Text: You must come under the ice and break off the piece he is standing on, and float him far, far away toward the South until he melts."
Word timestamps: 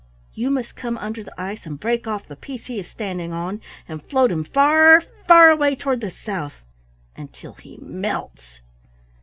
You 0.33 0.49
must 0.49 0.75
come 0.75 0.97
under 0.97 1.23
the 1.23 1.39
ice 1.39 1.67
and 1.67 1.79
break 1.79 2.07
off 2.07 2.27
the 2.27 2.35
piece 2.35 2.65
he 2.65 2.79
is 2.79 2.87
standing 2.87 3.31
on, 3.33 3.61
and 3.87 4.03
float 4.03 4.31
him 4.31 4.43
far, 4.43 5.01
far 5.27 5.51
away 5.51 5.75
toward 5.75 6.01
the 6.01 6.09
South 6.09 6.63
until 7.15 7.53
he 7.53 7.77
melts." 7.79 8.61